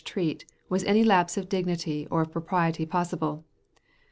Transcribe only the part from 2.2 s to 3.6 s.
of propriety possible.